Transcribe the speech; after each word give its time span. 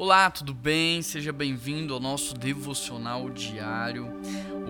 Olá, 0.00 0.30
tudo 0.30 0.54
bem? 0.54 1.02
Seja 1.02 1.32
bem-vindo 1.32 1.92
ao 1.92 1.98
nosso 1.98 2.32
devocional 2.32 3.28
diário. 3.30 4.06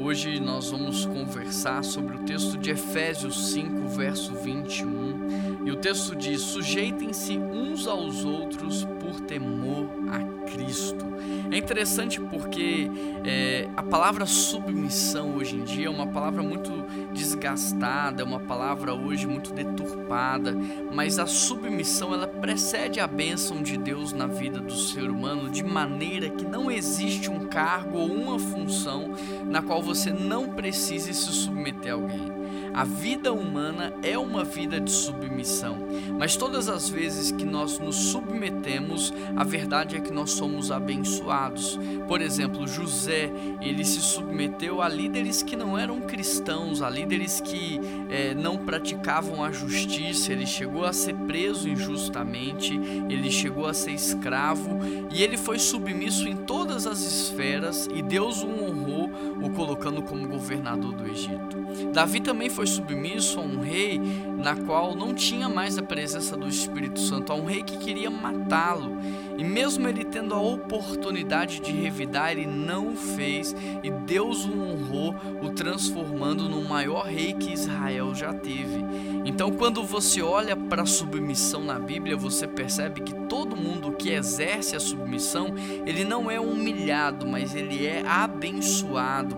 Hoje 0.00 0.38
nós 0.38 0.70
vamos 0.70 1.04
conversar 1.04 1.82
sobre 1.82 2.14
o 2.14 2.20
texto 2.20 2.56
de 2.56 2.70
Efésios 2.70 3.50
5, 3.52 3.88
verso 3.88 4.32
21. 4.32 5.66
E 5.66 5.72
o 5.72 5.76
texto 5.76 6.14
diz: 6.14 6.40
Sujeitem-se 6.40 7.36
uns 7.36 7.84
aos 7.88 8.24
outros 8.24 8.84
por 9.00 9.18
temor 9.20 9.88
a 10.08 10.38
Cristo. 10.48 11.04
É 11.50 11.58
interessante 11.58 12.20
porque 12.20 12.90
é, 13.24 13.68
a 13.76 13.82
palavra 13.82 14.24
submissão 14.24 15.36
hoje 15.36 15.56
em 15.56 15.64
dia 15.64 15.86
é 15.86 15.90
uma 15.90 16.06
palavra 16.06 16.42
muito 16.42 16.70
desgastada, 17.12 18.22
é 18.22 18.24
uma 18.24 18.40
palavra 18.40 18.94
hoje 18.94 19.26
muito 19.26 19.52
deturpada, 19.52 20.56
mas 20.92 21.18
a 21.18 21.26
submissão 21.26 22.14
ela 22.14 22.26
precede 22.26 23.00
a 23.00 23.06
bênção 23.06 23.62
de 23.62 23.76
Deus 23.76 24.12
na 24.12 24.26
vida 24.26 24.60
do 24.60 24.74
ser 24.74 25.10
humano 25.10 25.50
de 25.50 25.64
maneira 25.64 26.28
que 26.30 26.44
não 26.44 26.70
existe 26.70 27.30
um 27.30 27.46
cargo 27.46 27.98
ou 27.98 28.12
uma 28.12 28.38
função 28.38 29.14
na 29.46 29.60
qual 29.62 29.82
você 29.88 30.12
não 30.12 30.50
precise 30.50 31.14
se 31.14 31.32
submeter 31.32 31.92
a 31.92 31.94
alguém. 31.94 32.37
A 32.72 32.84
vida 32.84 33.32
humana 33.32 33.92
é 34.02 34.18
uma 34.18 34.44
vida 34.44 34.80
de 34.80 34.90
submissão, 34.90 35.78
mas 36.18 36.36
todas 36.36 36.68
as 36.68 36.88
vezes 36.88 37.30
que 37.30 37.44
nós 37.44 37.78
nos 37.78 37.96
submetemos, 37.96 39.12
a 39.36 39.44
verdade 39.44 39.96
é 39.96 40.00
que 40.00 40.12
nós 40.12 40.30
somos 40.32 40.70
abençoados. 40.70 41.78
Por 42.06 42.20
exemplo, 42.20 42.66
José, 42.66 43.30
ele 43.60 43.84
se 43.84 44.00
submeteu 44.00 44.80
a 44.82 44.88
líderes 44.88 45.42
que 45.42 45.56
não 45.56 45.78
eram 45.78 46.00
cristãos, 46.00 46.82
a 46.82 46.90
líderes 46.90 47.40
que 47.40 47.80
é, 48.10 48.34
não 48.34 48.58
praticavam 48.58 49.42
a 49.42 49.50
justiça, 49.50 50.32
ele 50.32 50.46
chegou 50.46 50.84
a 50.84 50.92
ser 50.92 51.14
preso 51.14 51.68
injustamente, 51.68 52.78
ele 53.08 53.30
chegou 53.30 53.66
a 53.66 53.74
ser 53.74 53.92
escravo 53.92 54.78
e 55.10 55.22
ele 55.22 55.36
foi 55.36 55.58
submisso 55.58 56.28
em 56.28 56.36
todas 56.36 56.86
as 56.86 57.00
esferas 57.00 57.88
e 57.92 58.02
Deus 58.02 58.42
o 58.42 58.48
honrou, 58.48 59.10
o 59.42 59.50
colocando 59.50 60.02
como 60.02 60.28
governador 60.28 60.92
do 60.92 61.06
Egito. 61.06 61.67
Davi 61.92 62.20
também 62.20 62.48
foi 62.48 62.66
submisso 62.66 63.40
a 63.40 63.42
um 63.42 63.60
rei 63.60 64.00
na 64.36 64.54
qual 64.54 64.94
não 64.94 65.14
tinha 65.14 65.48
mais 65.48 65.78
a 65.78 65.82
presença 65.82 66.36
do 66.36 66.48
Espírito 66.48 67.00
Santo, 67.00 67.32
a 67.32 67.36
um 67.36 67.44
rei 67.44 67.62
que 67.62 67.76
queria 67.76 68.10
matá-lo. 68.10 68.96
E 69.36 69.44
mesmo 69.44 69.88
ele 69.88 70.04
tendo 70.04 70.34
a 70.34 70.40
oportunidade 70.40 71.60
de 71.60 71.72
revidar, 71.72 72.32
ele 72.32 72.46
não 72.46 72.92
o 72.92 72.96
fez 72.96 73.54
e 73.82 73.90
Deus 73.90 74.44
o 74.44 74.60
honrou, 74.60 75.14
o 75.42 75.50
transformando 75.50 76.48
no 76.48 76.62
maior 76.62 77.06
rei 77.06 77.32
que 77.32 77.52
Israel 77.52 78.14
já 78.14 78.32
teve. 78.32 78.84
Então, 79.24 79.50
quando 79.52 79.84
você 79.84 80.22
olha 80.22 80.56
para 80.56 80.82
a 80.82 80.86
submissão 80.86 81.62
na 81.62 81.78
Bíblia, 81.78 82.16
você 82.16 82.46
percebe 82.46 83.00
que 83.00 83.14
todo 83.28 83.56
mundo 83.56 83.92
que 83.92 84.10
exerce 84.10 84.74
a 84.74 84.80
submissão, 84.80 85.54
ele 85.86 86.04
não 86.04 86.30
é 86.30 86.40
humilhado, 86.40 87.26
mas 87.26 87.54
ele 87.54 87.86
é 87.86 88.02
abençoado 88.06 89.36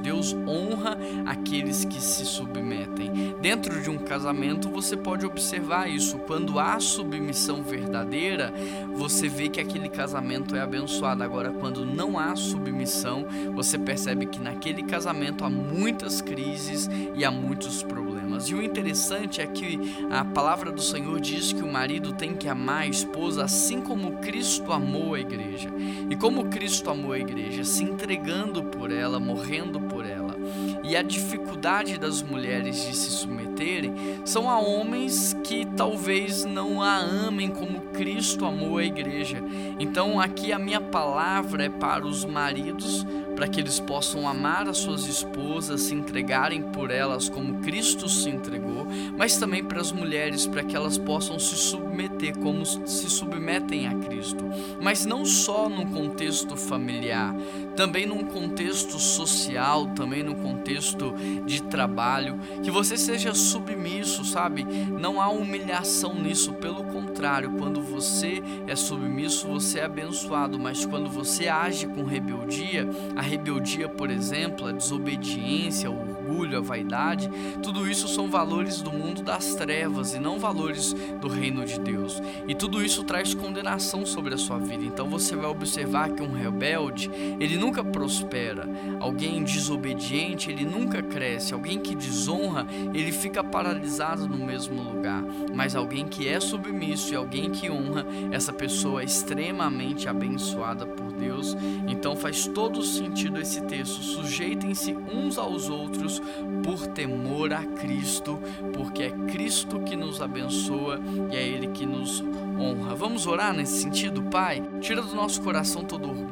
Deus. 0.00 0.22
Deus 0.22 0.36
honra 0.46 0.96
aqueles 1.26 1.84
que 1.84 2.00
se 2.00 2.24
submetem. 2.24 3.34
Dentro 3.40 3.80
de 3.82 3.90
um 3.90 3.98
casamento, 3.98 4.68
você 4.68 4.96
pode 4.96 5.26
observar 5.26 5.88
isso. 5.90 6.18
Quando 6.18 6.60
há 6.60 6.78
submissão 6.78 7.62
verdadeira, 7.62 8.52
você 8.94 9.28
vê 9.28 9.48
que 9.48 9.60
aquele 9.60 9.88
casamento 9.88 10.54
é 10.54 10.60
abençoado. 10.60 11.22
Agora, 11.22 11.50
quando 11.50 11.84
não 11.84 12.18
há 12.18 12.36
submissão, 12.36 13.26
você 13.54 13.78
percebe 13.78 14.26
que 14.26 14.40
naquele 14.40 14.82
casamento 14.84 15.44
há 15.44 15.50
muitas 15.50 16.20
crises 16.20 16.88
e 17.14 17.24
há 17.24 17.30
muitos 17.30 17.82
problemas. 17.82 18.11
E 18.48 18.54
o 18.54 18.62
interessante 18.62 19.40
é 19.40 19.46
que 19.46 19.78
a 20.10 20.24
palavra 20.24 20.70
do 20.70 20.80
Senhor 20.80 21.20
diz 21.20 21.52
que 21.52 21.62
o 21.62 21.70
marido 21.70 22.12
tem 22.12 22.34
que 22.34 22.48
amar 22.48 22.82
a 22.82 22.86
esposa 22.86 23.44
assim 23.44 23.80
como 23.80 24.18
Cristo 24.18 24.72
amou 24.72 25.14
a 25.14 25.20
igreja. 25.20 25.68
E 26.08 26.16
como 26.16 26.46
Cristo 26.46 26.90
amou 26.90 27.12
a 27.12 27.18
igreja, 27.18 27.64
se 27.64 27.84
entregando 27.84 28.62
por 28.64 28.90
ela, 28.90 29.18
morrendo 29.18 29.80
por 29.80 30.06
ela. 30.06 30.36
E 30.82 30.96
a 30.96 31.02
dificuldade 31.02 31.98
das 31.98 32.22
mulheres 32.22 32.84
de 32.86 32.96
se 32.96 33.10
submeterem 33.10 33.94
são 34.24 34.50
a 34.50 34.58
homens 34.58 35.36
que 35.44 35.64
talvez 35.76 36.44
não 36.44 36.82
a 36.82 36.96
amem 36.96 37.48
como 37.48 37.80
Cristo 37.92 38.44
amou 38.44 38.78
a 38.78 38.84
igreja. 38.84 39.42
Então, 39.78 40.20
aqui 40.20 40.52
a 40.52 40.58
minha 40.58 40.80
palavra 40.80 41.64
é 41.64 41.68
para 41.68 42.06
os 42.06 42.24
maridos, 42.24 43.06
para 43.34 43.48
que 43.48 43.60
eles 43.60 43.80
possam 43.80 44.28
amar 44.28 44.68
as 44.68 44.78
suas 44.78 45.06
esposas, 45.06 45.82
se 45.82 45.94
entregarem 45.94 46.62
por 46.62 46.90
elas 46.90 47.28
como 47.28 47.60
Cristo 47.60 48.08
se 48.08 48.28
entregou, 48.28 48.86
mas 49.16 49.36
também 49.36 49.64
para 49.64 49.80
as 49.80 49.92
mulheres, 49.92 50.46
para 50.46 50.62
que 50.62 50.76
elas 50.76 50.98
possam 50.98 51.38
se 51.38 51.56
submeter 51.56 52.36
como 52.38 52.64
se 52.64 53.10
submetem 53.10 53.86
a 53.86 53.94
Cristo. 53.94 54.44
Mas 54.80 55.04
não 55.06 55.24
só 55.24 55.68
no 55.68 55.86
contexto 55.86 56.56
familiar, 56.56 57.34
também 57.76 58.06
num 58.06 58.24
contexto 58.24 58.98
social, 58.98 59.86
também 59.88 60.22
no 60.22 60.34
contexto 60.34 61.14
de 61.46 61.62
trabalho, 61.62 62.38
que 62.62 62.70
você 62.70 62.96
seja 62.96 63.34
submisso, 63.34 64.24
sabe? 64.24 64.64
Não 64.64 65.20
há 65.20 65.28
humilhação 65.28 66.14
nisso, 66.14 66.52
pelo 66.54 66.84
contrário, 66.84 67.52
quando 67.52 67.80
você 67.82 68.42
é 68.66 68.76
submisso, 68.76 69.48
você 69.48 69.78
é 69.78 69.84
abençoado, 69.84 70.58
mas 70.58 70.84
quando 70.84 71.08
você 71.08 71.48
age 71.48 71.86
com 71.86 72.04
rebeldia, 72.04 72.88
a 73.16 73.21
rebeldia, 73.22 73.88
por 73.88 74.10
exemplo, 74.10 74.66
a 74.66 74.72
desobediência, 74.72 75.90
o 75.90 76.11
orgulho, 76.42 76.58
a 76.58 76.60
vaidade, 76.60 77.30
tudo 77.62 77.88
isso 77.88 78.08
são 78.08 78.28
valores 78.28 78.82
do 78.82 78.90
mundo 78.90 79.22
das 79.22 79.54
trevas 79.54 80.14
e 80.14 80.18
não 80.18 80.38
valores 80.38 80.92
do 81.20 81.28
reino 81.28 81.64
de 81.64 81.78
Deus. 81.78 82.20
E 82.48 82.54
tudo 82.54 82.84
isso 82.84 83.04
traz 83.04 83.32
condenação 83.32 84.04
sobre 84.04 84.34
a 84.34 84.38
sua 84.38 84.58
vida. 84.58 84.84
Então 84.84 85.08
você 85.08 85.36
vai 85.36 85.46
observar 85.46 86.10
que 86.10 86.22
um 86.22 86.32
rebelde, 86.32 87.10
ele 87.38 87.56
nunca 87.56 87.84
prospera. 87.84 88.68
Alguém 89.00 89.42
desobediente, 89.42 90.50
ele 90.50 90.64
nunca 90.64 91.02
cresce. 91.02 91.54
Alguém 91.54 91.78
que 91.78 91.94
desonra, 91.94 92.66
ele 92.92 93.12
fica 93.12 93.44
paralisado 93.44 94.26
no 94.26 94.44
mesmo 94.44 94.82
lugar. 94.82 95.22
Mas 95.54 95.76
alguém 95.76 96.06
que 96.06 96.28
é 96.28 96.40
submisso 96.40 97.12
e 97.12 97.16
alguém 97.16 97.50
que 97.50 97.70
honra, 97.70 98.04
essa 98.32 98.52
pessoa 98.52 99.02
é 99.02 99.04
extremamente 99.04 100.08
abençoada 100.08 100.86
por 100.86 101.12
Deus. 101.12 101.56
Então 101.86 102.16
faz 102.16 102.46
todo 102.48 102.82
sentido 102.82 103.40
esse 103.40 103.60
texto. 103.62 104.02
Sujeitem-se 104.02 104.96
uns 105.12 105.38
aos 105.38 105.68
outros 105.68 106.20
por 106.62 106.86
temor 106.88 107.52
a 107.52 107.64
Cristo, 107.64 108.38
porque 108.74 109.04
é 109.04 109.10
Cristo 109.10 109.80
que 109.80 109.96
nos 109.96 110.20
abençoa 110.20 110.98
e 111.30 111.36
é 111.36 111.42
Ele 111.42 111.68
que 111.68 111.84
nos 111.86 112.22
honra. 112.58 112.94
Vamos 112.94 113.26
orar 113.26 113.54
nesse 113.54 113.82
sentido, 113.82 114.22
Pai? 114.24 114.62
Tira 114.80 115.02
do 115.02 115.14
nosso 115.14 115.40
coração 115.42 115.84
todo 115.84 116.08
orgulho, 116.08 116.31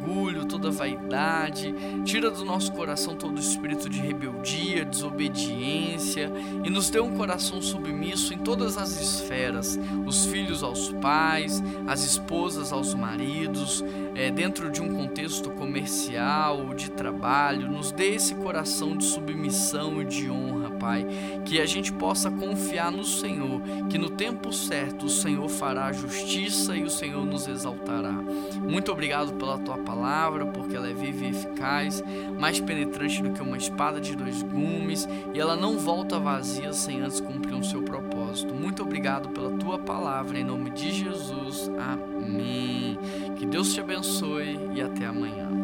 toda 0.60 0.70
vaidade, 0.70 1.74
tira 2.04 2.30
do 2.30 2.44
nosso 2.44 2.70
coração 2.72 3.16
todo 3.16 3.40
espírito 3.40 3.88
de 3.88 3.98
rebeldia, 3.98 4.84
desobediência 4.84 6.30
e 6.62 6.68
nos 6.68 6.90
dê 6.90 7.00
um 7.00 7.16
coração 7.16 7.62
submisso 7.62 8.34
em 8.34 8.38
todas 8.38 8.76
as 8.76 9.00
esferas, 9.00 9.80
os 10.06 10.26
filhos 10.26 10.62
aos 10.62 10.92
pais, 10.92 11.62
as 11.86 12.04
esposas 12.04 12.72
aos 12.72 12.94
maridos, 12.94 13.82
é, 14.14 14.30
dentro 14.30 14.70
de 14.70 14.82
um 14.82 14.94
contexto 14.94 15.50
comercial, 15.50 16.74
de 16.74 16.90
trabalho, 16.90 17.70
nos 17.70 17.90
dê 17.90 18.14
esse 18.14 18.34
coração 18.34 18.96
de 18.96 19.04
submissão 19.04 20.02
e 20.02 20.04
de 20.04 20.30
honra, 20.30 20.70
Pai, 20.80 21.06
que 21.44 21.60
a 21.60 21.66
gente 21.66 21.92
possa 21.92 22.30
confiar 22.30 22.90
no 22.90 23.04
Senhor, 23.04 23.60
que 23.90 23.98
no 23.98 24.08
tempo 24.08 24.50
certo 24.50 25.06
o 25.06 25.10
Senhor 25.10 25.46
fará 25.48 25.92
justiça 25.92 26.74
e 26.74 26.82
o 26.82 26.90
Senhor 26.90 27.24
nos 27.26 27.46
exaltará. 27.46 28.14
Muito 28.62 28.90
obrigado 28.90 29.34
pela 29.34 29.58
tua 29.58 29.76
palavra, 29.76 30.46
porque 30.46 30.74
ela 30.74 30.88
é 30.88 30.94
viva 30.94 31.26
e 31.26 31.30
eficaz, 31.30 32.02
mais 32.38 32.58
penetrante 32.58 33.22
do 33.22 33.30
que 33.30 33.42
uma 33.42 33.58
espada 33.58 34.00
de 34.00 34.16
dois 34.16 34.42
gumes, 34.42 35.06
e 35.34 35.38
ela 35.38 35.54
não 35.54 35.78
volta 35.78 36.18
vazia 36.18 36.72
sem 36.72 37.02
antes 37.02 37.20
cumprir 37.20 37.54
o 37.54 37.64
seu 37.64 37.82
propósito. 37.82 38.54
Muito 38.54 38.82
obrigado 38.82 39.28
pela 39.28 39.50
tua 39.50 39.78
palavra, 39.78 40.38
em 40.38 40.44
nome 40.44 40.70
de 40.70 40.90
Jesus. 40.90 41.70
Amém. 41.78 42.98
Que 43.36 43.44
Deus 43.44 43.74
te 43.74 43.80
abençoe 43.80 44.58
e 44.74 44.80
até 44.80 45.04
amanhã. 45.04 45.59